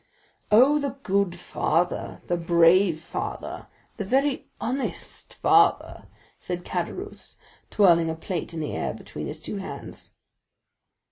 "Oh, 0.49 0.79
the 0.79 0.97
good 1.03 1.39
father, 1.39 2.23
the 2.25 2.35
brave 2.35 2.99
father, 2.99 3.67
the 3.97 4.03
very 4.03 4.47
honest 4.59 5.35
father!" 5.35 6.07
said 6.39 6.65
Caderousse, 6.65 7.35
twirling 7.69 8.09
a 8.09 8.15
plate 8.15 8.51
in 8.51 8.61
the 8.61 8.71
air 8.75 8.95
between 8.95 9.27
his 9.27 9.39
two 9.39 9.57
hands. 9.57 10.09